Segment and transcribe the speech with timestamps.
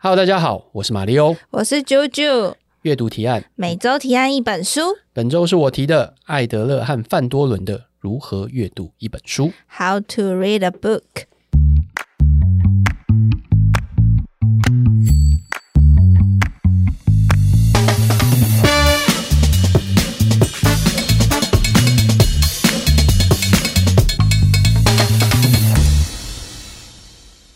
[0.00, 2.54] Hello，大家好，我是马里欧，我是啾啾。
[2.82, 4.96] 阅读提案，每周提案一本书。
[5.12, 9.46] 本周是我提的艾德勒和范多伦的《如何阅读一本书》。
[9.76, 11.02] How to read a book。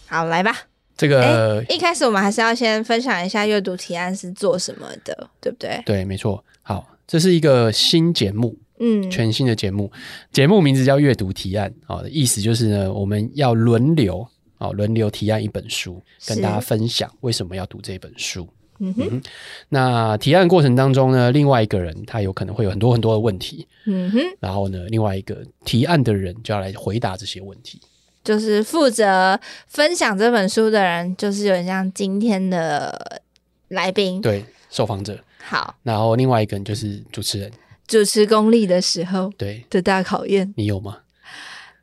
[0.09, 0.71] 好，来吧。
[1.03, 5.82] 这个、欸、一开始我们还是要先分享一下阅读提案是做什么的，对不对？
[5.85, 6.44] 对，没错。
[6.63, 9.91] 好，这是一个新节目，嗯，全新的节目，
[10.30, 11.75] 节目名字叫阅读提案。
[11.86, 14.25] 好，意思就是呢，我们要轮流
[14.58, 18.49] 啊，轮流提案一本书，跟大家分享为什么要读这本书。
[18.79, 19.22] 嗯哼，嗯，
[19.69, 27.80] 那提案过程当中呢，另外一个人他有可能会有很多很多的问题，嗯哼，然后呢，另外一个提案的人就要来回答这些问题。
[28.25, 33.22] 就是负责分享这本书的人，就是有点像今天的
[33.69, 35.19] 来宾，对，受访者。
[35.44, 37.50] 好，然后另外一个人就是主持人，
[37.86, 40.98] 主持功力的时候，对的大考验，你有吗？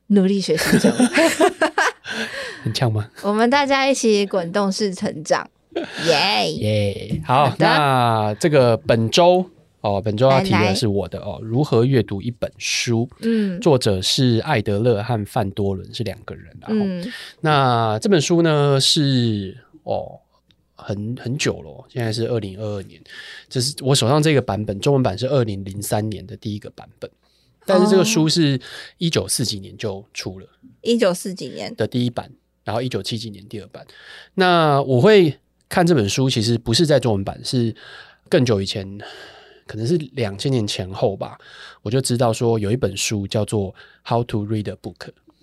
[0.08, 0.92] 努力学习中，
[2.64, 3.10] 很强吗？
[3.22, 5.48] 我们大家一起滚动式成长，
[6.06, 7.22] 耶耶！
[7.28, 9.50] 好，那这个本周。
[9.82, 13.10] 哦，本周要提的是我的哦，如何阅读一本书？
[13.22, 16.46] 嗯，作者是艾德勒和范多伦，是两个人。
[16.60, 20.20] 然后，嗯，那这本书呢是哦，
[20.76, 23.02] 很很久了，现在是二零二二年，
[23.48, 27.10] 这是我手上这个版本，中文版是二零零三年的第一个版本，
[27.66, 28.60] 但是这个书是
[28.98, 30.48] 一九四几年就出了，
[30.82, 32.30] 一九四几年的第一版，
[32.66, 33.88] 然后一九七几年第二版。
[34.34, 35.38] 那我会
[35.70, 37.74] 看这本书，其实不是在中文版，是
[38.28, 39.00] 更久以前。
[39.70, 41.38] 可能是两千年前后吧，
[41.84, 43.72] 我就知道说有一本书叫做
[44.04, 44.96] 《How to Read a Book》。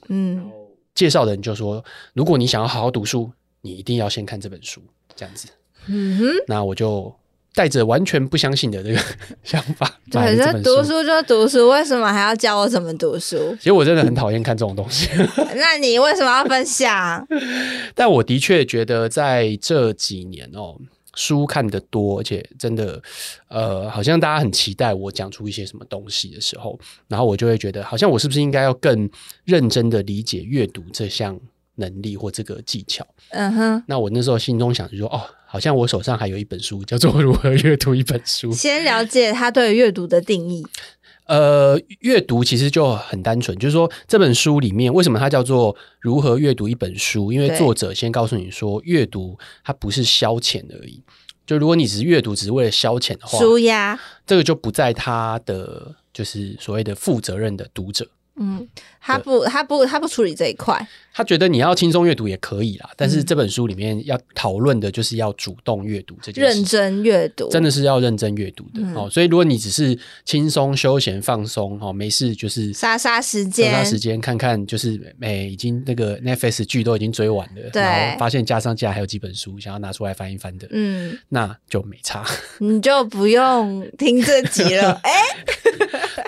[0.09, 0.51] 嗯，
[0.97, 4.83] 介绍的人就说，如果你想要好好读书，你一定要先看这本书，
[5.15, 5.47] 这样子。
[5.87, 7.15] 嗯哼，那我就
[7.55, 9.01] 带着完全不相信的这个
[9.45, 10.61] 想法，买了这。
[10.61, 13.55] 读书就读书，为什么还要教我怎么读书？
[13.62, 15.09] 其实我真的很讨厌看这种东西。
[15.55, 17.25] 那你为什么要分享？
[17.95, 20.75] 但我的确觉得在这几年哦。
[21.16, 23.03] 书看得多，而且真的，
[23.49, 26.78] 呃，好像大家很期待我讲出一些什么东西的时候，
[27.09, 29.10] 然后我就会觉得，好像我是不是应该要更
[29.44, 31.37] 认真的理解阅读这项
[31.75, 33.05] 能力或这个技巧？
[33.31, 33.82] 嗯哼。
[33.88, 38.53] 那我那时候心中想就说，哦，好像我手上还有一本书，叫做《如何阅读一本书》。
[38.55, 40.65] 先了解他对阅读的定义。
[41.26, 47.32] 呃，阅读其实就很单纯，就是说这本书里面为什么它叫做如何阅读一本书？
[47.32, 51.03] 因为作者先告诉你说，阅读它不是消遣而已。
[51.44, 58.08] 就如果你只是阅读，只是为了消遣的话，书压，这个就不在他的就是所谓的负责任的读者。
[58.39, 58.67] 嗯，
[59.01, 60.87] 他不，他不，他不处理这一块。
[61.15, 69.09] 他觉得你要轻松阅读也可以啦，但是这本书里面要讨论的就是要主动阅读这件事，认真阅读，真的是要认真阅读的、嗯、哦。
[69.11, 82.27] 所以如果你只是轻松休闲放松哦，没事就是杀杀时间，杀杀时间看看，就是哎，已经那个 Netflix 剧都已经追完了，对，然后发现加上架还有几本书想要拿出来翻一翻的，嗯，那就没差，
[82.59, 85.13] 你就不用听这集了， 哎。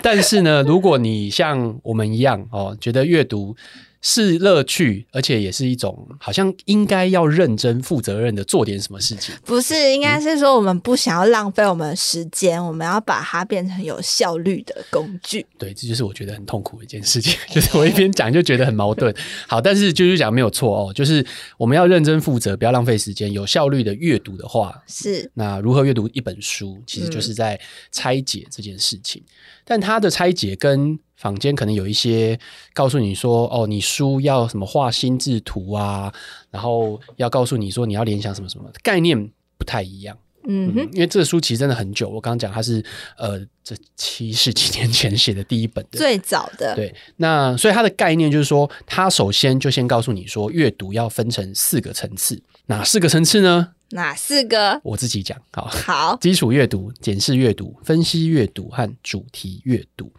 [0.01, 3.55] 但是呢，如果你像我们一样哦，觉得阅读
[4.01, 9.35] 是乐趣，而且也是一种好像应该要认真负责任的做点什么事情。
[9.45, 15.45] 不是，应该是说我们不想要浪费我们的时间，嗯，我们要把它变成有效率的工具。
[15.57, 19.13] 对，这就是我觉得很痛苦的一件事情， 就是我一边讲就觉得很矛盾。
[19.47, 21.25] 好，但是就是讲没有错哦，就是
[21.57, 27.59] 我们要认真负责，不要浪费时间，有效率的阅读的话，是那如何阅读一本书，其实就是在
[27.91, 29.21] 拆解这件事情。
[29.25, 29.31] 嗯，
[29.65, 32.39] 但它的拆解跟坊间可能有一些
[32.73, 36.11] 告诉你说，哦，你书要什么画心智图啊，
[36.49, 40.17] 然后要告诉你说你要联想什么什么概念不太一样。
[40.47, 42.81] 嗯哼，因为这个书其实真的很久，我刚刚讲它是
[43.17, 46.73] 呃这七十几年前写的第一本的，最早的。
[46.73, 53.73] 对，那所以它的概念就是说，它首先就先告诉你说，阅读要分成四个层次，哪四个层次呢？
[53.91, 54.79] 哪四个？
[54.83, 60.11] 我自己讲，好，好，基础阅读、检视阅读、分析阅读和主题阅读。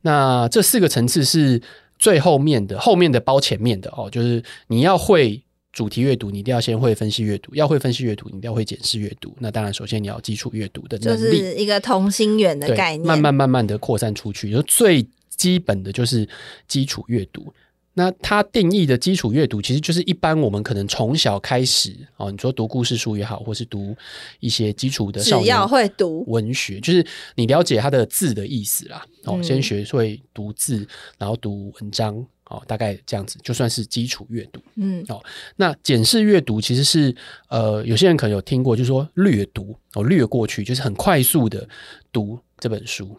[0.00, 1.60] 那这四个层次是
[1.98, 5.42] 最后面的，后面的包前面的哦，就是你要会
[5.72, 9.34] 主题阅读，你一定要先会分析阅读；要会分析阅读，你一定要会检视阅读。
[9.38, 14.50] 那当然，首先你要基础阅读的能力，就是一个同心圆的概念，慢慢慢慢的扩散出去。
[14.50, 15.06] 就最
[15.36, 16.28] 基本的就是
[16.66, 17.52] 基础阅读。
[17.94, 23.96] 那它定义的基础阅读，其实就是一般我们可能从小开始哦，你说读故事书也好，或是读
[24.40, 27.04] 一些基础的少年，只要会读文学，就是
[27.34, 29.04] 你了解它的字的意思啦。
[29.24, 30.86] 哦，先学会读字，
[31.18, 32.24] 然后读文章。
[32.46, 34.60] 哦，大概这样子就算是基础阅读。
[34.74, 35.22] 嗯，哦，
[35.56, 37.14] 那检视阅读其实是
[37.48, 41.66] 呃，有些人可能有听过，就是说略读哦，略过去，就是很快速的
[42.12, 43.16] 读这本书。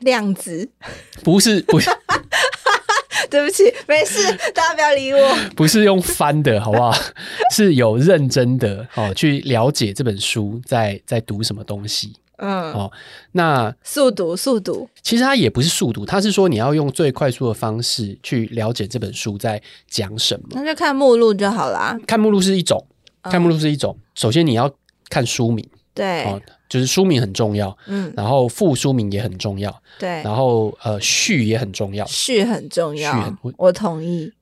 [0.00, 0.68] 量子
[1.22, 1.88] 不是不是，
[3.32, 4.22] 对不起， 没事，
[4.54, 5.18] 大家不要理我。
[5.56, 6.92] 不是用翻的，好不好？
[7.50, 12.12] 是有认真的哦，去了解这本书在在读什么东西。
[12.36, 12.92] 嗯，哦，
[13.32, 20.48] 那速读速读，其实它也不是速读，它是说你要用最快速的方式去了解这本书在讲什么。
[20.50, 21.98] 那就看目录就好啦。
[22.06, 22.84] 看目录是一种，
[23.22, 23.96] 看目录是一种。
[23.96, 24.70] 嗯、首先你要
[25.08, 34.32] 看书名，对，哦，就是书名很重要，嗯，然后副书名也很重要，对，然后呃序也很重要，序很重要，序很我，我同意。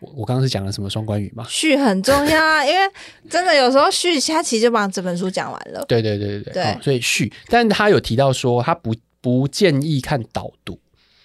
[0.00, 1.44] 我我刚刚是讲了什么双关语吗？
[1.48, 2.80] 序很重要啊， 因为
[3.28, 5.84] 真的有时候序他其实就把这本书讲完了。
[5.88, 6.62] 对对对对对，对。
[6.62, 10.78] 哦、所以序，但他有提到说他不不建议看导读，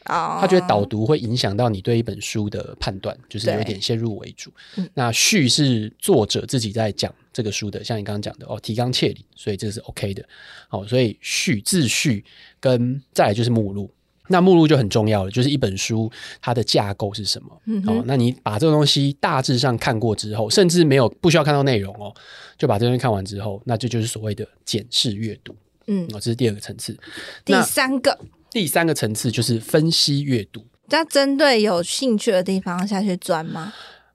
[0.05, 4.51] 哦，他觉得导读会影响到你对一本书的判断，就是有点先入为主。
[4.95, 10.23] 那序是作者自己在讲这个书的，像你刚刚讲的哦，提纲挈领，所以这是 OK 的。
[10.69, 12.23] 哦，所以序自序
[12.59, 13.91] 跟再来就是目录。
[14.29, 16.09] 那目录就很重要了，就是一本书
[16.41, 17.61] 它的架构是什么？
[17.65, 22.13] 嗯，哦，那你把这个东西大致上看过之后，甚至没有不需要看到内容哦，
[22.57, 25.53] 就把这东西看完之后，那这就，就是所谓的检视阅读。
[25.87, 26.97] 嗯，哦，这是第二个层次。
[27.43, 28.17] 第三个，
[28.49, 30.65] 第三个层次就是分析阅读。
[30.89, 33.73] 要针对有兴趣的地方下去钻吗？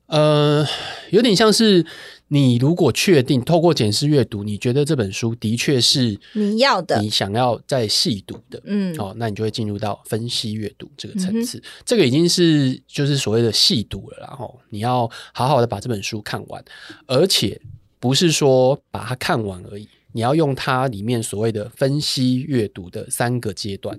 [0.08, 0.66] 呃，
[1.10, 1.86] 有点像是。
[2.30, 11.56] 你如果确定透过检视阅读，你觉得这本书的确是你要的，你想要再细读的，嗯，哦，那你就会进入到分析阅读这个层次。
[11.56, 16.62] 嗯、这个已经是就是所谓的细读了，然后你要好好的把这本书看完，
[17.06, 17.58] 而且
[17.98, 23.98] 不是说把它看完而已，你要用它里面所谓的分析阅读的三个阶段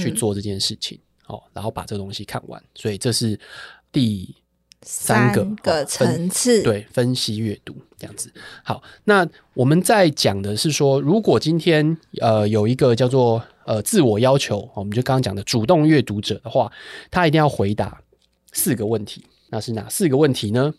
[0.00, 2.60] 去做这件事情，哦、嗯，然后把这个东西看完。
[2.74, 3.38] 所以这是
[3.92, 4.34] 第。
[4.82, 8.32] 三个，层次，对，分析阅读这样子。
[8.62, 16.70] 好，那我们在讲的是说，如果今天呃有一个叫做呃自我要求，我们就刚刚讲的主动阅读者的话，
[17.10, 18.00] 他一定要回答
[18.52, 19.24] 四个问题。
[19.50, 20.72] 那是哪四个问题呢？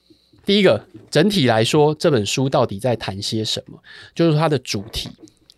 [0.46, 3.78] 第一个，整体来说，这本书到底在谈些什么？
[4.16, 5.10] 就是它的主题，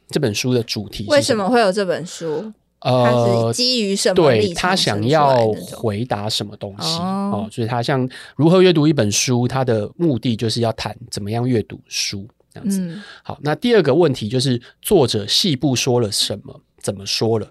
[0.10, 1.12] 这本书的主题是什？
[1.12, 2.52] 为什么会有这本书？
[2.81, 4.16] 呃，基于什么？
[4.16, 12.80] 对，他想要回答什么东西哦，所以他像如何阅读一本书，他的目的就是要谈怎么样阅读书这样子。
[12.81, 17.45] 嗯、好，那第二个问题就是作者细部说了什么，怎么说了？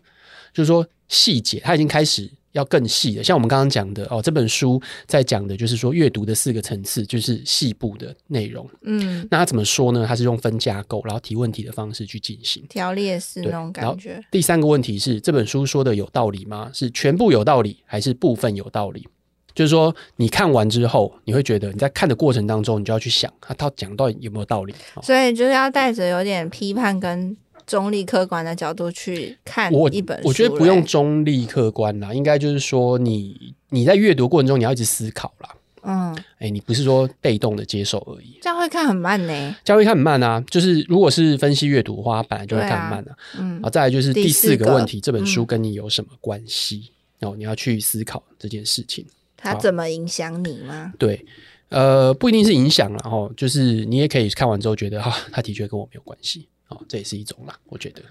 [0.52, 2.30] 就是说细节，他已经开始。
[2.52, 8.68] 要更细的，像我们刚刚讲的哦，这本书在讲的就是说阅读的四个层次，就是细部的内容。
[8.82, 10.04] 嗯，那他怎么说呢？
[10.06, 14.20] 他是用分架构，然后提问题的方式去进行条列式那种感觉。
[14.30, 16.70] 第三个问题是这本书说的有道理吗？
[16.74, 19.06] 是全部有道理，还是部分有道理？
[19.54, 24.74] 就是说你看完之后，你会觉得你在看的过程当中，你就要去想他到讲到底有没有道理。
[25.02, 27.36] 所以就是要带着有点批判跟。
[27.70, 35.54] 中立客观的角度去看一本书，我觉得不用中立客观啦，应该就是说你你在阅读过程中你要一直思考啦。
[35.82, 39.56] 嗯，哎、欸，你不是说被动的接受而已，这样会看很慢呢。
[39.62, 43.16] 这样会看很慢啊，就是如果是分析阅读的话，本来就会看很慢啊。
[43.38, 46.90] 嗯，啊，再来就是第四个问题，这本书跟你有什么关系？
[47.20, 49.06] 然后、嗯、你要去思考这件事情，
[49.36, 50.92] 它怎么影响你吗？
[50.98, 51.24] 对，
[51.68, 56.48] 呃，不一定是影响，了哦就是你也可以看完之后觉得哈，它的确跟我没有关系。
[56.70, 58.02] 哦，这也是一种啦，我觉得。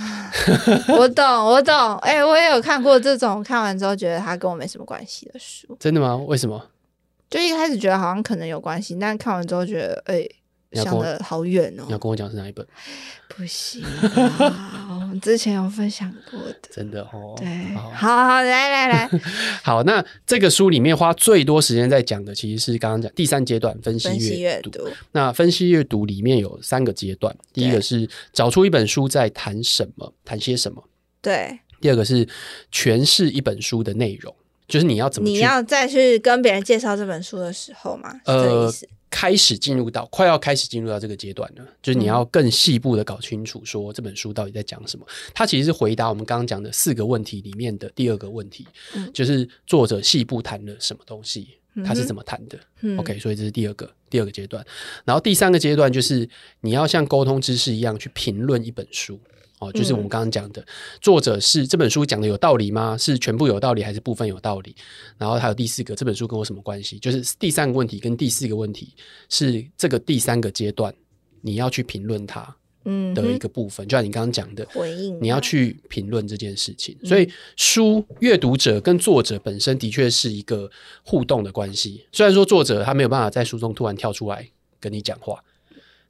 [0.96, 1.96] 我懂，我懂。
[1.98, 5.76] 哎、欸，我也有看过这种，看完之后觉得它跟我没什么关系的书。
[5.80, 6.16] 真的吗？
[6.16, 6.70] 为什么？
[7.28, 10.36] 就一开始觉得好像可能有关系，但看完之后觉得，哎、欸，
[10.72, 11.84] 想的好远哦。
[11.86, 12.66] 你要跟我讲是哪一本？
[13.28, 15.10] 不行、啊。
[15.22, 17.34] 之前有分享过的，真的哦。
[17.36, 19.10] 对，好好，好来来来，
[19.62, 19.82] 好。
[19.82, 24.88] 那这个书里面花最多时间在讲的，其实是刚刚讲第三阶段分析阅读。
[25.12, 30.82] 那分析阅读里面有三个阶段，第一个是找出一本书在谈什么，谈些什么。
[31.20, 31.58] 对。
[31.80, 32.28] 第二个是
[32.70, 34.34] 诠释一本书的内容，
[34.70, 38.72] 就是你要怎么，你要再去跟别人介绍这本书的时候嘛，呃。
[39.12, 45.04] 开始进入到快要开始进入到这个阶段了，就是你要更细部的搞清楚，说这本书到底在讲什么。
[45.34, 51.48] 它其实是回答我们刚刚讲的四个问题里面的第二个问题，嗯、就是作者细部谈了什么东西，
[51.84, 52.58] 他是怎么谈的。
[52.80, 54.64] 嗯、OK，所以这是第二个第二个阶段。
[55.04, 56.28] 然后第三个阶段就是
[56.60, 59.20] 你要像沟通知识一样去评论一本书。
[59.60, 60.66] 哦，就是我们刚刚讲的，嗯、
[61.02, 62.96] 作者是这本书讲的有道理吗？
[62.96, 64.74] 是全部有道理还是部分有道理？
[65.18, 66.98] 然后还有第四个，这本书跟我什么关系？
[66.98, 68.94] 就是第三个问题跟第四个问题
[69.28, 70.94] 是这个第三个阶段，
[71.42, 76.96] 你要去评论它，嗯的一个部分，就像你刚刚讲的回应，你要去评论这件事情。
[77.04, 80.70] 所以书阅读者跟作者本身的确是一个
[81.02, 82.06] 互动的关系。
[82.12, 85.42] 虽然说作者他没有办法在书中突然跳出来跟你讲话，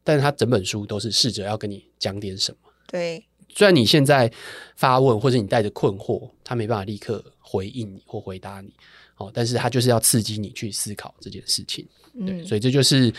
[0.04, 2.58] 但是他整本书都是试着要跟你讲点什么。
[2.86, 4.30] 对，虽然你现在
[4.76, 8.72] 发问或者你带着困惑，他没办法立刻回应你或回答你，
[9.16, 11.86] 哦，但是他就是要刺激你去思考这件事情。
[12.26, 13.12] 对，嗯，所以这就是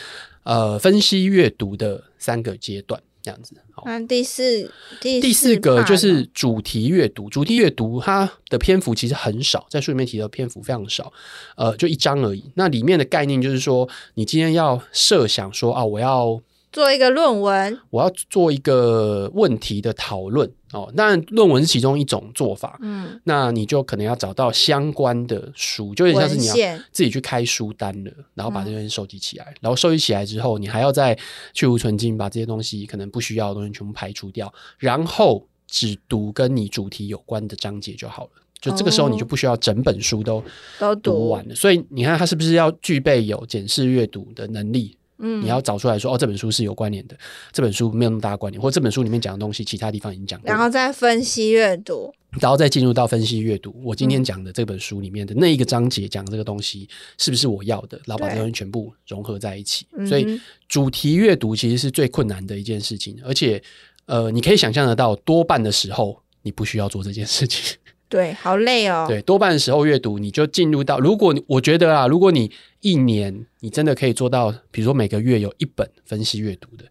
[0.44, 3.56] 呃分析阅读的三个阶段，这样子。
[3.72, 7.30] 好，那第四第第四个就是主题阅读。
[7.30, 11.12] 主题阅读它的篇幅其实很少，在书里面提到的篇幅非常少，
[11.56, 12.52] 呃，就一章而已。
[12.56, 16.42] 那里面的概念就是说，你今天要设想说啊，我要。
[16.72, 20.92] 做一个论文，我要做一个问题的讨论哦。
[20.96, 26.54] 那论文是其中一种做法，嗯，那你就可能要找到相关的书，就有点像是你要
[26.92, 31.18] 自己去开书单了，然后把这些收集起来，嗯，然后收集起来之后，你还要再
[31.54, 38.32] 去无存菁，把这些东西可能不需要的东西全部排除掉，然后只读跟你主题有关的章节就好了。
[38.62, 40.44] 就这个时候，你就不需要整本书都
[40.80, 41.56] 都读完了。
[41.56, 44.96] 所以你看，他是不是要具备有检视阅读的能力？
[45.22, 47.16] 嗯，你要找出来说，哦，这本书是有关联的，
[47.52, 53.74] 这本书没有那么大关联，或者这本书里面讲的东西，其他地方已经讲过，然后再分析阅读，然后再进入到分析阅读。
[53.84, 58.00] 我今天讲的这本书里面的那一个章节讲的这个东西，是不是我要的？
[58.06, 59.86] 然后把这东西全部融合在一起。
[60.08, 63.62] 所以主题阅读其实是最困难的一件事情，而且，
[64.08, 67.78] 呃，你可以想象得到，多半的时候你不需要做这件事情。
[68.12, 69.06] 对，好累哦。
[69.08, 71.00] 对，多半的时候阅读，你就进入到。
[71.00, 72.52] 如果我觉得啊，如果你
[72.82, 76.86] 一年你真的可以做到，比如说每个月有一本分析阅读的，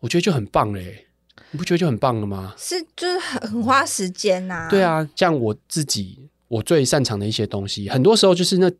[0.00, 1.06] 我觉得就很棒嘞。
[1.52, 2.52] 你不觉得就很棒了吗？
[2.58, 4.68] 是，就是很很花时间呐、啊。
[4.68, 8.70] 对啊，像我自己，我最擅长的一些东西，很多时候就是那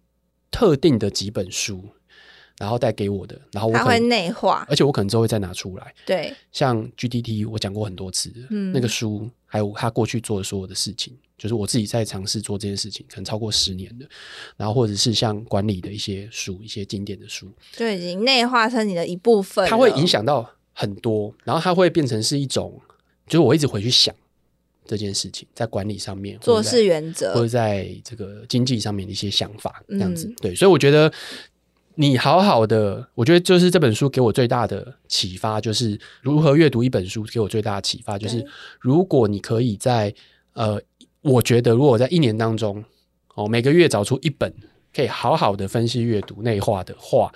[0.51, 1.83] 特定的几本书。
[2.59, 5.95] 然后带给我的，然后它会内化，而且我可能之后会再拿出来。
[6.07, 14.09] 对，像 G D T，我讲过很多次，嗯，那个书还有他过去做的所有的事情，就是我自己在尝试做这件事情，可能超过十年的。
[14.57, 19.69] 然后或者是像管理的一些书，一些经典的书，就已经内化成你的一部分。
[19.69, 22.81] 它会影响到很多，然后它会变成是一种，
[23.27, 24.15] 就是我一直回去想
[24.85, 30.27] 这件事情，在管理上面做事原则，或者在这个经济上面的一些想法，这样子。
[30.27, 31.13] 嗯、对，所以我觉得。
[31.99, 37.25] 你好好的，我觉得就是这本书给我最大的启发，就是如何阅读一本书。
[37.33, 38.45] 给我最大的启发就是，
[38.79, 40.15] 如果你可以在
[40.53, 40.79] 呃，
[41.27, 42.85] 我觉得如果在一年当中
[43.35, 44.53] 哦，每个月找出一本
[44.95, 47.33] 可以好好的分析阅读内化的话，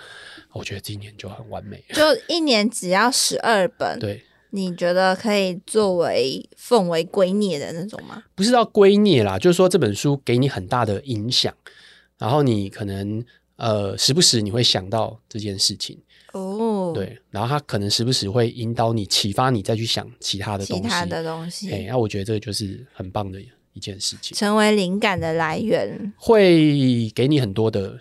[0.53, 1.83] 我觉得今年就很完美。
[1.93, 8.23] 就一年只要十二本，对，你觉得可以作为奉为圭臬的那种吗？
[8.35, 11.55] 不是到圭臬啦，就是说这本书给你很大的影响，
[12.19, 13.25] 然后你可能。
[13.63, 15.95] 呃，时不时你会想到这件事情
[16.33, 21.71] 哦，对，然后他可能时不时会引导你、启发你再去想其他的东西，其他的东西。
[21.71, 23.39] 哎，那我觉得这个就是很棒的
[23.73, 27.99] 一件事情，成为灵感的来源，会给你很多的，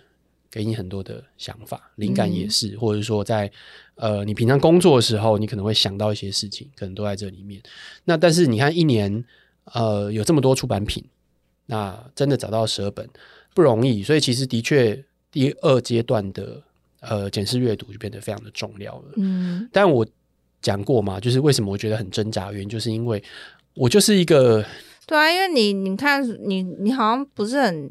[0.49, 3.51] 给你很多的想法，灵感也是，嗯、或者说在
[3.95, 7.61] 呃，你平常工作的时候，你可能会想到一些事情，可能都在这里面。
[8.05, 9.23] 那但是你看，一年
[9.65, 11.03] 呃有这么多出版品，
[11.65, 13.07] 那真的找到十二本
[13.53, 15.03] 不容易，所以其实的确。
[15.31, 16.59] 第二阶段的
[17.01, 19.13] 呃检视阅读就变得非常的重要了。
[19.17, 20.03] 嗯，但我
[20.59, 23.23] 讲过嘛，就是为什么我觉得很挣扎，原因就是因为
[23.75, 24.65] 我就是一个
[25.09, 27.89] 对啊，因为你你看你你好像不是很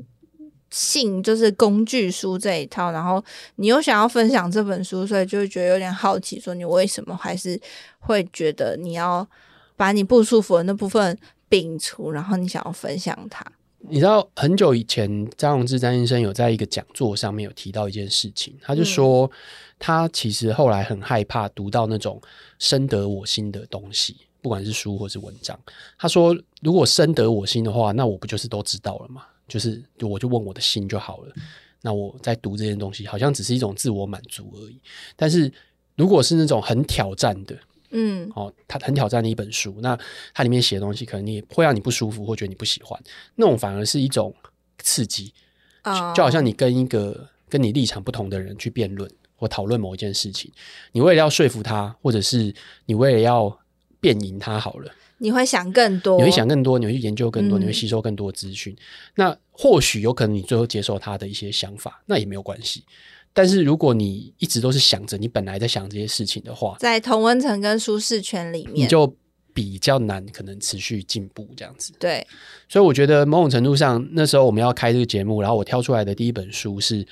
[0.71, 3.21] 信就是工具书这一套，然后
[3.57, 7.61] 你又想要分享这本书，所以就会觉得有点好奇，说你为什么还是
[7.99, 9.29] 会觉得你要
[9.77, 11.19] 把你不舒服的那部分
[11.51, 13.45] 摒除，然后你想要分享它。
[13.81, 19.29] 你知道很久以前，张荣志张先生有在一个讲座上面有提到一件事情，他就说
[19.77, 22.23] 他其实后来很害怕读到那种
[22.61, 25.59] 深得我心的东西，不管是书或是文章。
[25.99, 29.25] 他说，如果深得我心的话，那我不就是都知道了吗？
[29.47, 31.35] 就是我就问我的心就好了。
[31.81, 34.81] 那我在读这件东西，好像只是一种自我满足而已。
[35.17, 35.51] 但是
[35.97, 37.57] 如果是那种很挑战的，
[37.91, 39.99] 嗯，哦，它很挑战的一本书，那
[40.35, 43.01] 它里面写的东西可能你会让你不舒服，或觉得你不喜欢，
[43.37, 44.35] 那种反而是一种
[44.79, 45.33] 刺激，
[45.85, 50.53] 哦，就好像你跟一个跟你立场不同的人去辩论或讨论某一件事情，
[50.93, 52.53] 你为了要说服他，或者是
[52.87, 53.59] 你为了要
[54.01, 58.77] 辩赢他，好了，你会想更多，你会想更多，你会去研究更多，嗯，你会吸收更多资讯，
[59.17, 62.85] 那或许有可能你最后接受他的一些想法，那也没有关系。
[63.33, 69.15] 但是如果你一直都是想着你本来在想这些事情的话，在同温层跟舒适圈里面，你就
[69.53, 71.93] 比较难可能持续进步这样子。
[72.01, 72.27] 对，
[72.69, 77.07] 所以我觉得某种程度上，那时候我们要开这个节目，然后我挑出来的第一本书是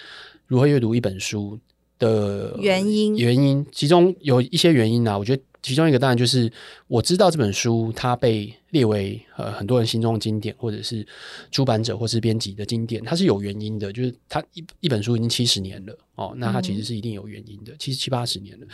[0.46, 1.58] 如何阅读一本书
[1.98, 3.16] 的原因。
[3.16, 6.50] 原因其中有一些原因啊，我觉得其中一个当然就是
[6.86, 11.04] 我知道这本书它被列为呃很多人心中的经典，或者是
[11.50, 13.92] 出版者或是编辑的经典，它是有原因的。
[13.92, 18.66] 就是它一一本书已经七十年了哦，那它其实是一定有原因的，其实七八十年了。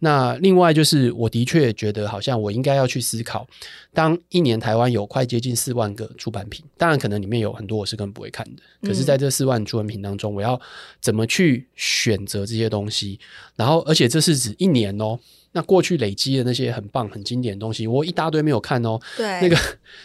[0.00, 3.46] 那另外就是我的确觉得好像我应该要去思考，
[3.94, 10.60] 当一年台湾有快接近四万个出版品，当然可能里面有很多我是根本不会看的，可是在这四万出版品当中，我要
[11.00, 13.18] 怎么去选择这些东西？
[13.56, 15.18] 然后而且这是指一年哦。
[15.56, 18.98] 那过去累积的那些很棒、很经典的东西，我一大堆没有看哦。
[19.16, 19.56] 对，那个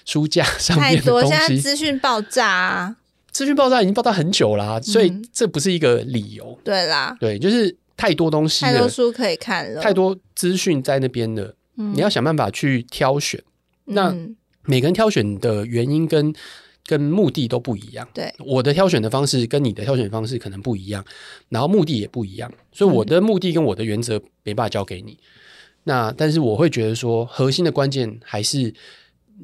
[0.05, 2.95] 书架 上面的东西，太多，现在资讯爆炸啊！
[3.31, 6.55] 资讯爆炸已经爆炸很久啦，啊，所以这不是一个理由。
[6.59, 13.41] 嗯、对啦，对，就是太多东西，太多书可以看了，太多资讯在那边了，嗯，你要想办法去挑选。
[13.85, 14.15] 那
[14.65, 16.31] 每个人挑选的原因跟
[16.85, 18.07] 跟目的都不一样。
[18.13, 21.03] 对，我的挑选的方式跟你的挑选方式可能不一样，
[21.49, 25.17] 然后目的也不一样，所以我的目的跟我的原则没办法交给你。
[25.83, 28.73] 那但是我会觉得说，核心的关键还是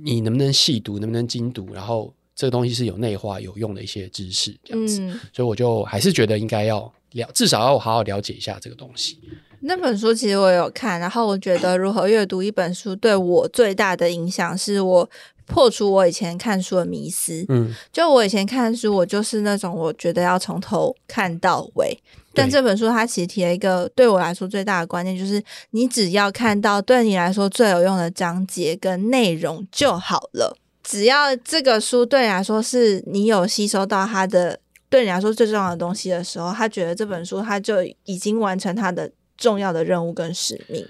[0.04, 5.00] 你能不能细读，能不能精读，然后这个东西是有内化、有用的一些知识这样子。
[5.02, 9.20] 嗯，所以我就还是觉得应该要了，至少要好好了解一下这个东西。
[9.62, 15.10] 那本书其实我有看，然后我觉得如何阅读一本书对我最大的影响，是我
[15.46, 17.46] 破除我以前看书的迷思。
[17.50, 21.98] 嗯，就我以前看书，我就是那种我觉得要从头看到尾。
[22.34, 30.58] 但这本书它其实提了一个对我来说最大的观念，就是你只要看到对你来说最有用的章节跟内容就好了。
[30.84, 34.60] 只要这个书对你来说是你有吸收到它的，
[34.90, 40.86] 对你来说最重要的东西的时候，他觉得这本书他就已经完成他的重要的任务跟使命。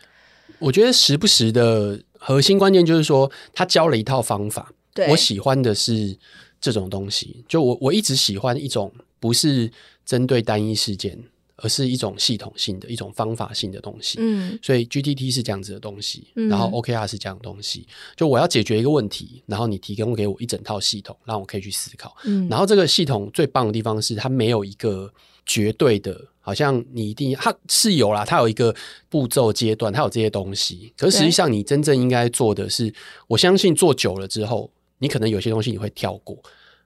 [0.58, 4.74] 我觉得时不时的核心关键就是说，他教了一套方法。
[4.94, 6.18] 对，我喜欢的是
[6.60, 9.72] 这种东西，就我我一直喜欢一种不是
[10.06, 11.24] 针对单一事件。
[11.58, 25.10] 而是一种系统性的一种方法性的东西，嗯，所以 GTT 是这样子的东西，嗯，然后 OKR 是这样的东西，就我要解决一个问题，然后你提供给我一整套系统，让我可以去思考，嗯，然后这个系统最棒的地方是它没有一个
[25.46, 28.74] 绝对的，好像你一定它是有啦，它有一个
[29.10, 32.94] 步骤阶段，它有这些东西，可是实际上你真正应该做的是，
[33.28, 36.38] 我相信做久了之后，你可能有些东西你会跳过，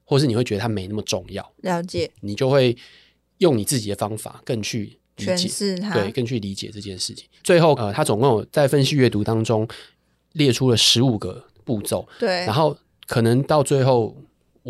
[0.06, 2.76] 或是你会觉得它没那么重要，了解，你就会。
[3.40, 7.26] 用你自己的方法更去理解，诠释它，对，更去理解这件事情。
[7.42, 9.66] 最后，呃，他总共有在分析阅读当中
[10.34, 12.30] 列出了十五个步骤，对。
[12.46, 14.14] 然后可能到最后，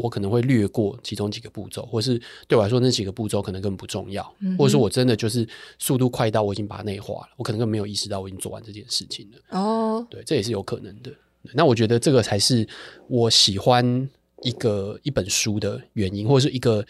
[0.02, 9.60] 我可能会略过其中几个步骤，或是对我来说那几个步骤可能根本不重要，嗯、或者说我真的就是速度快到我已经把它内化了，我可能根本没有意识到我已经做完这件事情了。
[9.60, 11.12] 哦，对，这也是有可能的。
[11.54, 12.68] 那我觉得这个才是
[13.08, 14.10] 我喜欢
[14.42, 16.86] 一个一本书的原因，或者是一个。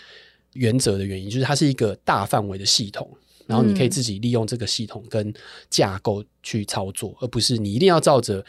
[0.53, 3.07] 原则的原因就是它是一个大范围的系统，
[3.45, 5.31] 然后你可以自己利用这个系统跟
[5.69, 8.43] 架构去操作，而不是你一定要照着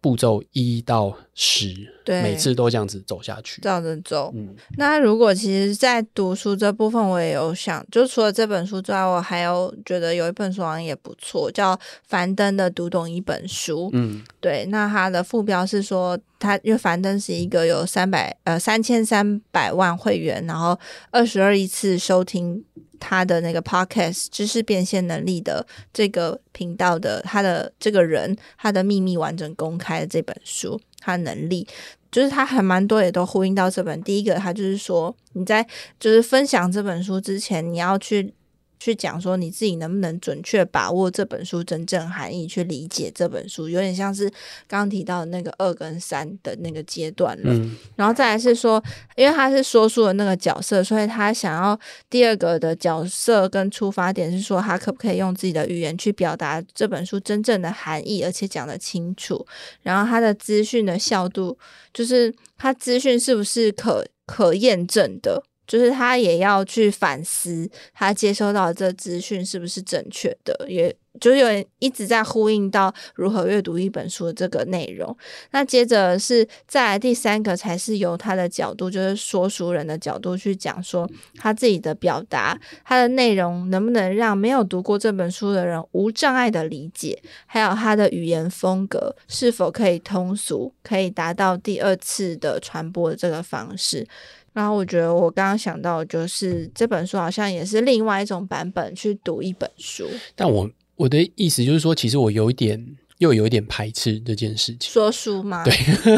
[0.00, 4.32] 步骤一到十，对，每次都这样子走下去，照着走。
[4.34, 13.86] 嗯，那如果其实，在读书这部分，我也有想，就除了这本书之外，我还有觉得有一本书好像也不错，叫樊登的《读懂一本书》。
[13.92, 20.78] 嗯，对，那它的副标是说，它因为樊登是一个有三百呃三千三百万会员，然后
[21.10, 22.64] 二十二亿次收听。
[23.00, 31.66] 他的那个 podcast 知识变现能力的这个频道的他的这个人，他的秘密完整公开的这本书，他能力
[32.12, 34.00] 就是他还蛮多也都呼应到这本。
[34.02, 35.66] 第一个，他就是说你在
[35.98, 38.32] 就是分享这本书之前，你要去。
[38.80, 44.28] 去讲说你自己能不能准确把握这本书真正含义，去理解这本书，有点像是
[44.66, 47.52] 刚刚提到的那个二跟三的那个阶段了。
[47.52, 47.76] 嗯。
[47.94, 48.82] 然后再来是说，
[49.16, 59.46] 因为他是说书的那个角色，所以他想要第二个的角色跟出发点是说，他可不可以用自己的语言去表达这本书真正的含义，而且讲得清楚。
[59.82, 61.58] 然后他的资讯的效度，
[61.92, 65.42] 就是他资讯是不是可可验证的。
[65.70, 71.46] 就是他也要去反思，他接收到这资讯是不是正确的，也就是有
[71.78, 75.16] 一直在呼应到如何阅读一本书的这个内容。
[75.52, 94.04] 那接着是再来第三个，才是由他的角度，就是说书人的角度去讲说他自己的表达，他的内容能不能让没有读过这本书的人无障碍的理解，还有他的语言风格是否可以通俗，可以达到第二次的传播的这个方式。
[94.52, 100.08] 然后我觉得我刚刚想到，就是这本书好像也是另外一种版本去读一本书。
[100.34, 104.90] 但我我的意思就是说，其实我有一点又有一点排斥这件事情。
[104.90, 105.62] 说书吗？
[105.64, 105.72] 对，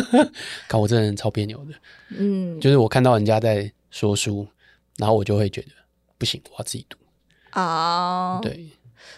[0.67, 1.75] 看我这人超别扭的。
[2.17, 4.47] 嗯，就是我看到人家在说书，
[4.97, 5.69] 然后我就会觉得
[6.17, 6.97] 不行，我要自己读。
[7.53, 8.71] 哦，对，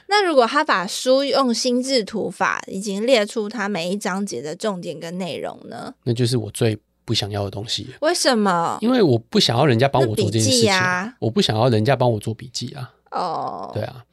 [0.09, 5.95] 那如果他把书用心智图法已经列出他每一章节的重点跟内容呢？
[6.03, 7.89] 那就是我最不想要的东西。
[8.01, 8.79] 为什么？
[8.81, 12.93] 因为我不想要人家帮我做这件事情啊，我不想要人家帮我做笔记啊。
[13.11, 14.05] 哦，对啊，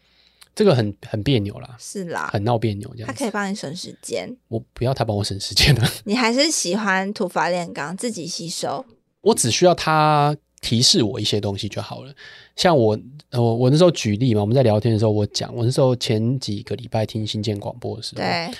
[0.53, 3.07] 这个很很别扭啦，是啦，很闹别扭这样。
[3.07, 5.91] 他可以帮你省时间，我不要他帮我省时间啊。
[6.05, 8.85] 你还是喜欢土法炼钢，自己吸收。
[9.21, 12.13] 我只需要他提示我一些东西就好了。
[12.55, 12.99] 像我，
[13.31, 18.51] 我我那时候举例嘛，我们在聊天的时候，我讲我那时候前几个礼拜听新建广播的时候，对，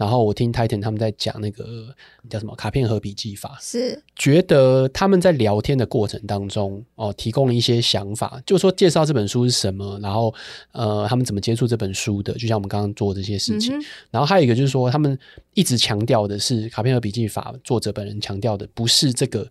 [0.00, 1.94] 然后我听 Titan 他们在讲那个
[2.30, 10.34] 叫什么卡片和笔记法，是觉得他们在聊天的过程当中哦，提供了一些想法，就是说介绍这本书是什么，然后
[10.72, 13.78] 呃，他们怎么接触这本书的，就像我们刚刚做的这些事情。
[13.78, 15.18] 嗯、然后还有一个就是说，他们
[15.52, 19.46] 一直强调的是卡片和笔记法，作者本人强调的不是这个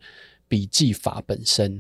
[0.48, 1.80] 笔记法本身。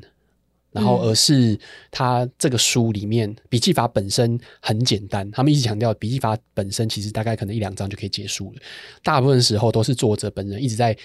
[0.71, 1.57] 然后，而是
[1.89, 5.29] 他这个书里面笔记法本身很简单。
[5.31, 8.61] 他们一直强调，笔记法本身其实大概可能一两章就可以结束了。
[9.01, 10.95] 大部分时候都是作者本人一直在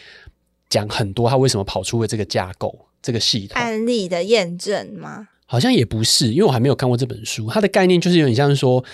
[0.68, 5.28] 讲很多他为什么跑出了这个架构、这个系统案例的验证吗？
[5.46, 7.48] 好像也不是，因为我还没有看过这本书。
[7.50, 8.84] 它的概念就是有点像是说，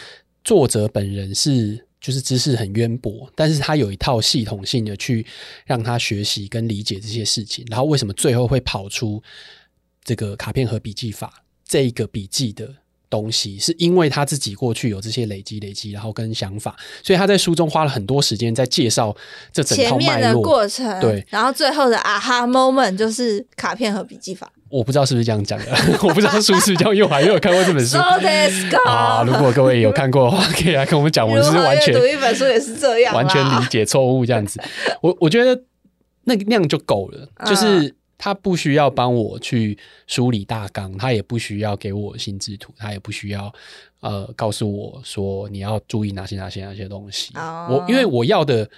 [0.44, 5.26] 作者本人是就是知识很渊博，但是他有一套系统性的去
[5.66, 7.66] 让他学习跟理解这些事情。
[7.68, 9.20] 然后为什么最后会跑出？
[10.10, 11.32] 这个卡片和笔记法，
[11.64, 12.68] 这一个笔记的
[13.08, 19.14] 东西，是因为他自己过去有这些累积、累积，然后跟想法，所以他在书中花了很多时间在介绍
[19.52, 21.00] 这整套脉络前面的过程。
[21.00, 24.50] 对，然后最后的啊哈 moment 就是卡片和笔记法。
[24.68, 25.66] 我不知道是不是这样讲的，
[26.02, 27.96] 我不知道书是不是这样用，还没有看过这本书。
[28.02, 31.24] So this go 啊，如果各位有看过的话，可以来跟我们讲。
[31.24, 34.60] 我们是完全读一本书也是这样，完全理解错误这样子。
[35.02, 35.62] 我我觉得
[36.24, 37.86] 那个那样就够了，就是。
[37.86, 43.50] 嗯他不需要帮我去梳理大纲，他也不需要给我心智图，他也不需要
[44.00, 47.32] 呃告诉我说你要注意哪些哪些哪些东西。
[47.34, 47.70] Oh.
[47.70, 48.68] 我因为我要的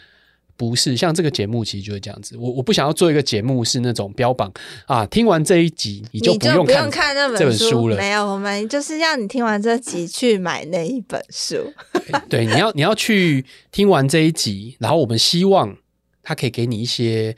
[0.57, 2.37] 不是像这个节目，其实就是这样子。
[2.37, 4.53] 我我不想要做一个节目是那种标榜
[4.87, 7.97] 啊，听完这一集你就不用看，看那本书了。
[7.97, 11.73] 没有，我们就是要你听完这集去买那一本书。
[12.31, 15.77] 对，对，你要你要去听完这一集，然后我们希望
[16.23, 17.35] 他可以给你一些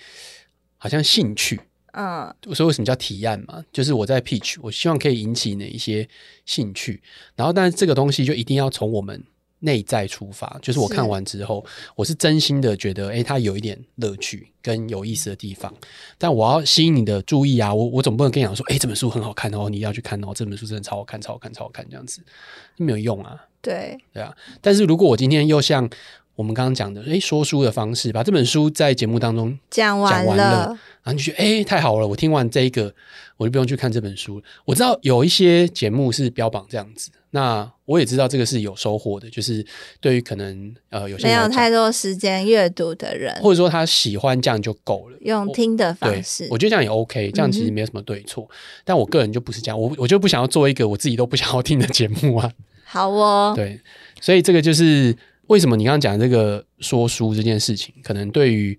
[0.77, 1.61] 好像兴趣。
[1.97, 3.65] 嗯，所以为什么叫提案嘛？
[3.73, 6.09] 就是我在 pitch，我希望可以引起哪一些
[6.45, 7.01] 兴趣，
[7.37, 9.23] 然后但是这个东西就一定要从我们
[9.61, 15.73] 内在出发，就是我看完之后，是我是真心的觉得，哎，它有一点乐趣跟有意思的地方，
[16.19, 22.21] 但我要吸引你的注意啊，我我总不能跟你讲说，哎，这本书很好看哦，你要去看哦，这本书真的超好看，超好看，超好看，这样子
[22.77, 23.37] 没有用啊。
[23.63, 24.37] 对，对啊。
[24.61, 25.89] 但是如果我今天又像
[26.35, 30.79] 我们刚刚讲的，哎，说书的方式，把这本书在节目当中讲完了。
[31.05, 32.09] 然后你就觉得哎，太好了！
[32.09, 32.93] 我听完这一个，
[33.37, 34.43] 我就不用去看这本书。
[34.65, 39.63] 我知道有一些节目是标榜这样子，那我也知道这个是有收获的，就是
[40.01, 48.49] 对于可能呃有些没有太多时间阅读的人，或者说他喜欢这样就够了，用听的方式，我觉得这样也 OK，这样其实没有什么对错。
[48.51, 52.51] 嗯、但我个人就不是这样，我我就不想要做一个我自己都不想要听的节目啊。
[52.87, 53.79] 好哦，对，
[54.23, 55.15] 所以这个就是
[55.49, 58.79] 为什么你刚刚讲的这个说书这件事情，可能对于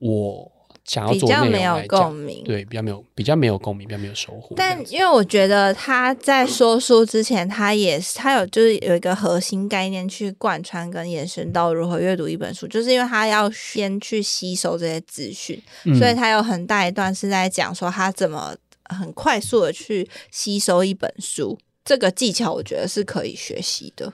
[0.00, 0.55] 我。
[0.86, 4.54] 想要做比较没有共鸣，对，比较没有比较没有共鸣，比较没有收获。
[4.56, 21.58] 但因为我觉得他在说书之前，他也是他有就是有一个核心概念去贯穿跟延伸到如何阅读一本书，就是因为他要先去吸收这些资讯，嗯、所以他有很大一段是在讲说他怎么很快速的去吸收一本书。
[21.84, 24.12] 这个技巧我觉得是可以学习的。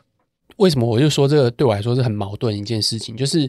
[0.56, 3.46] 为什么我就说这个对我来说是很矛盾一件事情，就是。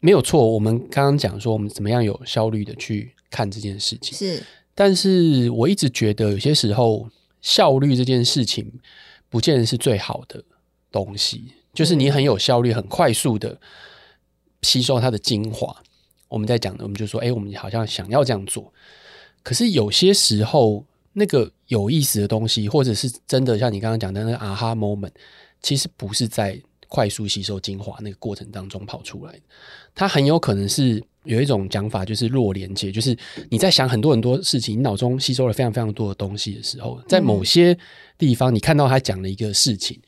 [0.00, 4.42] 没有错，我们刚刚讲说我们怎么样有效率的去看这件事情，是。
[4.74, 7.08] 但是我一直觉得有些时候
[7.40, 8.80] 效率这件事情
[9.28, 10.42] 不见得是最好的
[10.90, 13.58] 东西，就是你很有效率、很快速的
[14.62, 15.74] 吸收它的精华。
[16.28, 18.72] 我们在讲的，我们就说，哎，我们好像想要这样做，
[19.42, 25.12] 可是有些时候那个有意思的东西，或者是真的像你刚刚讲的那个啊哈 moment，
[25.62, 26.60] 其实不是在。
[26.88, 29.40] 快速吸收精华那个过程当中跑出来的，
[29.94, 33.16] 它很有可能是有一种讲法，就是弱连接，就是
[33.50, 37.76] 你在想很多很多事情，你脑中吸收了非常非常多的东西的时候，在某些
[38.16, 40.00] 地方你看到他讲了一个事情。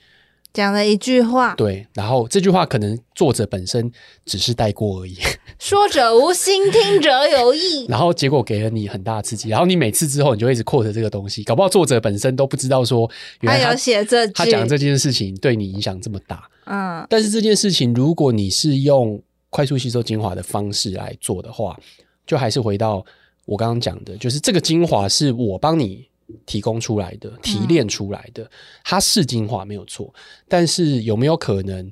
[0.52, 3.90] 讲了一句话，对，然后这句话可能作者本身
[4.24, 5.16] 只是带过而已，
[5.58, 13.08] 说者无心，听者有意，然后结果给了你很大的刺激，然后你每次之后你就一直 quote 这个东西，搞不好作者本身都不知道说
[13.40, 21.78] 原来他，他有写这句，他讲这件事情对你影响这么大，嗯，但是这件事情如果你是用快速吸收精华的方式来做的话，
[22.26, 23.04] 就还是回到
[23.46, 26.06] 我刚刚讲的，就是这个精华是我帮你
[26.46, 28.50] 提供出来的、提炼出来的，
[28.84, 30.12] 它是精华没有错，
[30.48, 31.90] 但是有没有可能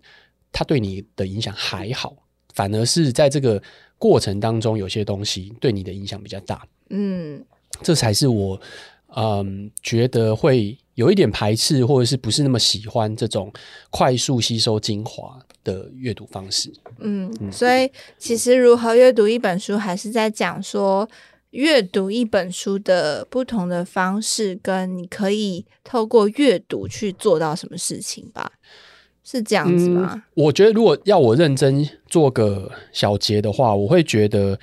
[0.52, 2.14] 它对你的影响还好？
[2.54, 3.62] 反而是在这个
[3.98, 6.66] 过程当中，有些东西对你的影响比较大。
[6.90, 7.44] 嗯，
[7.82, 8.58] 这才是我
[9.14, 13.52] 嗯觉得会有一点排斥，或者是不是那么喜欢这种
[13.90, 16.72] 快速吸收精华的阅读方式。
[17.00, 21.06] 嗯，嗯，所以其实如何阅读一本书，还是在讲说
[21.56, 28.52] 阅读一本书的不同的方式，跟你可以透过阅读去做到什么事情吧。
[29.24, 30.12] 是这样子吗？
[30.14, 34.56] 嗯，我觉得如果要我认真做个小结的话，我会觉得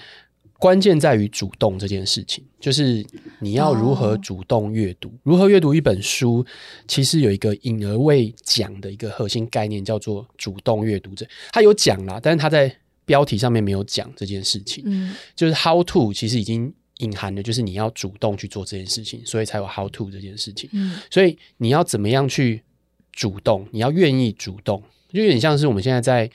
[0.58, 3.06] 关键在于主动这件事情，就是
[3.39, 6.45] 你要如何主动阅读，哦、如何阅读一本书。
[6.88, 11.25] 其实有一个隐而未讲的一个核心概念，叫做主动阅读者。
[11.51, 14.82] 他有讲啦，但是他在标题上面没有讲这件事情。
[14.88, 20.69] 嗯，就是 how to 其实已经隐含的就是你要主动去做这件事情，所以才有 how to 这件事情。
[20.73, 22.62] 嗯，所以你要怎么样去？
[23.15, 24.82] 主动，你要愿意主动，
[25.13, 26.27] 就有点像是我们现在在，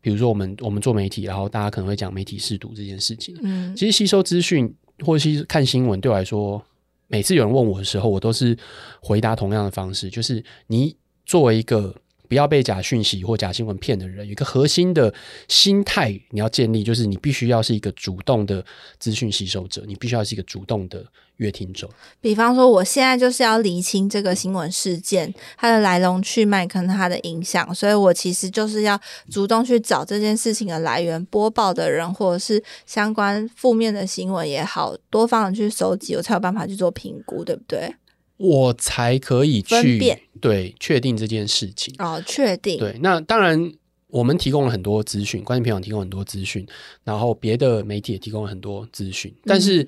[0.00, 3.36] 比如说我们我们做媒体，然后大家可能会讲媒体试读这件事情。
[3.42, 4.72] 嗯，其实吸收资讯
[5.04, 6.64] 或者是看新闻，对我来说，
[7.08, 8.56] 每次有人问我的时候，我都是
[9.02, 10.96] 回答同样的方式，就是你
[11.26, 11.92] 作为一个。
[12.30, 15.12] 不要被假讯息或假新闻骗的人，有一个核心的
[15.48, 18.64] 心态你要建立，就是你必须要是一个主动的
[19.00, 21.04] 资讯吸收者，你必须要是一个主动的
[21.38, 21.90] 阅听者。
[22.20, 28.96] 比方说，我现在就是要厘清这个新闻事件它的来龙去脉跟它的影响，所以我其实就是要
[29.28, 37.92] 主动去找这件事情的来源、播报的人，或者是相关负面的新闻也好，多方的去收集，我才有办法去做评估，对不对？
[38.42, 42.98] 我才可以去对确定这件事情哦，确定对。
[43.02, 43.70] 那当然，
[44.06, 46.66] 我们提供了很多资讯，关键评网提供很多资讯，
[47.04, 49.30] 然后别的媒体也提供了很多资讯。
[49.44, 49.86] 但是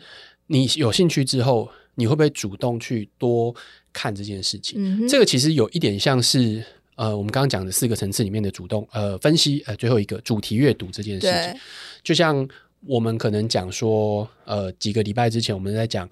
[0.48, 3.54] 你有兴趣之后，你会不会主动去多
[3.90, 4.78] 看这件事情？
[4.78, 6.62] 嗯、这个其实有一点像是
[6.96, 11.60] 呃，我们刚刚讲的四个层次里面的主动呃分析呃最后一个主题阅读这件事情，
[12.02, 12.46] 就像
[12.86, 16.06] 我们可能讲说呃几个礼拜之前我们在讲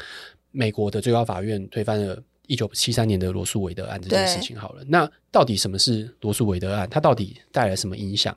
[0.53, 2.19] 美国的最高法院推翻了。
[2.51, 6.89] 一九七三年的罗素韦德案这件事情好了，那到底什么是罗素韦德案？
[6.91, 8.37] 它到底带来什么影响？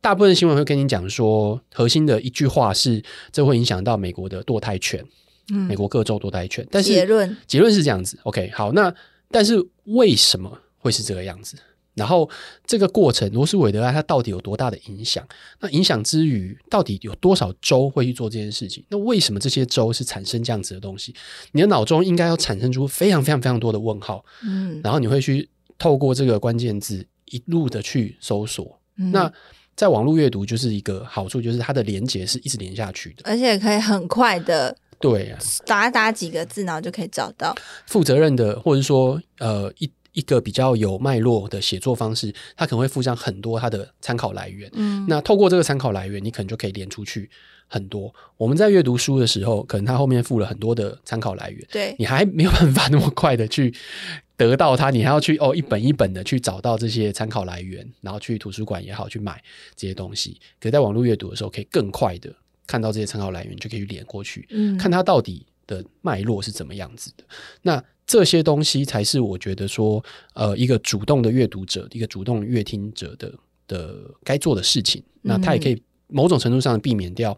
[0.00, 5.04] 大部分新闻会跟你讲说，核心的一句话是，这会影响到美国的堕胎权，
[5.52, 6.66] 嗯，美国各州堕胎权。
[6.72, 8.92] 但是结论结论是这样子，OK，好，那
[9.30, 11.56] 但是为什么会是这个样子？
[11.94, 12.28] 然后
[12.66, 15.26] 这个过程，罗斯韦德案它到底有多大的影响？
[15.60, 18.82] 那影响之余，到底有多少州会去做这件事情？
[18.88, 21.14] 那为什么这些州是产生这样子的东西？
[21.52, 24.24] 你的脑中应该要产生出非常非常非常多的问号。
[24.42, 28.80] 嗯，然后你会去透过这个关键字一路的去搜索。
[28.96, 29.30] 嗯、那
[29.76, 37.54] 在网络阅读就是一个好处，就是它的连接是一直连下去的，而且可以很快的对啊，打打几个字，然后就可以找到
[37.86, 39.90] 负责任的，或者说呃一。
[40.12, 44.70] 一个比较有脉络的写作方式，它可能会附上很多它的参考来源。
[44.74, 47.28] 嗯，那透过这个参考来源，你可能就可以连出去
[47.66, 48.14] 很多。
[48.36, 53.74] 我们在阅读书的时候，可能它后面附了很多的参考来源，对，你还没有办法那么快的去
[54.36, 59.42] 得到它，你还要去哦一本一本的去找到这些参考来源，然后去图书馆也好去买
[59.74, 60.38] 这些东西。
[60.60, 62.30] 可是在网络阅读的时候，可以更快的
[62.66, 67.24] 看到这些参考来源，就可以连过去，嗯，看它到底的脉络是怎么样子的。
[67.62, 73.32] 那这些东西才是我觉得说，呃，一个主动的阅读者，一个主动阅听者的
[73.66, 75.02] 的该做的事情。
[75.22, 77.34] 那他也可以某种程度上避免掉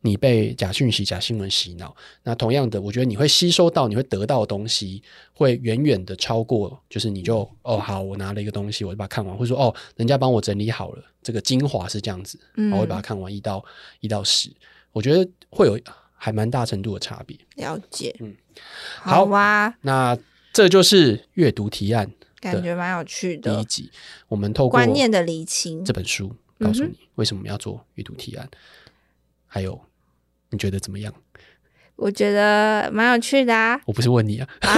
[0.00, 1.94] 你被假讯息、假新闻洗脑。
[2.24, 5.02] 那同样的，我觉得你会吸收到、你会得到的东西，
[5.32, 12.40] 会远远的超过，就是你就哦好，我拿了一个东西，我就把它看完，或者说哦，人家帮我整理好了，这个精华是这样子，
[12.72, 13.64] 我会把它看完一到
[14.00, 14.50] 一到十，
[14.92, 15.78] 我觉得会有。
[16.18, 18.34] 还蛮大程度的差别，了解，嗯，
[19.02, 20.16] 好哇，那
[20.52, 23.54] 这就是阅读提案，感觉蛮有趣的。
[23.54, 23.90] 第一集，
[24.28, 28.58] 我们透过观念的厘清这本书，告诉你为什么我们要做阅读提案，嗯、
[29.46, 29.80] 还有
[30.50, 31.12] 你觉得怎么样？
[31.96, 33.80] 我觉得蛮有趣的啊！
[33.86, 34.68] 我不是问你啊，啊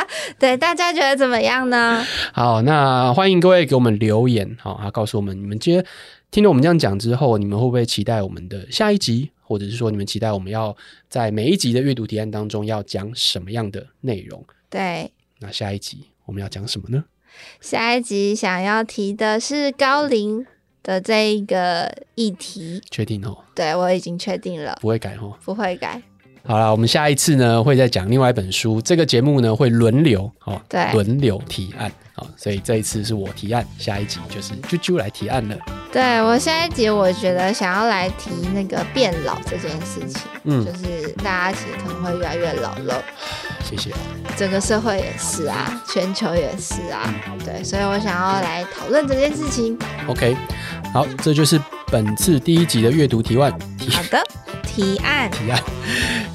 [0.40, 2.02] 对，大家觉得怎么样呢？
[2.32, 5.84] 好，那欢迎各位给我们留言，好，啊，告诉我们你们今天
[6.30, 9.30] 听了我们这样讲之后，你们会不会期待我们的下一集？
[9.44, 10.76] 或者是说，你们期待我们要
[11.08, 14.44] 在每一集的阅读提案当中要讲什么样的内容？
[14.68, 17.04] 对，那下一集我们要讲什么呢？
[17.60, 20.46] 下一集想要提的是高龄
[20.82, 23.44] 的这一个议题，确定哦？
[23.54, 26.02] 对，我已经确定了，不会改哦，不会改。
[26.46, 28.80] 好了，我们下一次呢会再讲另外一本书。
[28.82, 35.56] 这个节目呢会轮流哦，对，轮流提案哦，所以这一次是我提案，下一集就是啾啾来提案了。
[35.90, 43.02] 对，我下一集我觉得想要来提那个变老这件事情，嗯，就是大家其实可能会越来越老了。
[43.64, 43.90] 谢谢。
[44.36, 49.78] 整个社会也是啊，全球也是啊，对，所以我想要来讨论这件事情。
[50.06, 50.36] OK，
[50.92, 51.58] 好，这就是
[51.94, 53.52] 本次第一集的阅读提案。
[53.88, 54.20] 好的。
[54.64, 55.62] 提案，提案，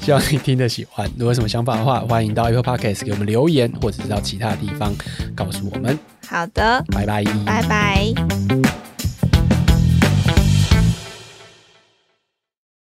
[0.00, 1.06] 希望你听得喜欢。
[1.18, 4.90] 如果有什么想法的话，欢迎到 Apple Podcast 给我们留言，或者是到其他地方
[5.36, 5.98] 告诉我们。
[6.26, 8.49] 好的，拜拜，拜拜。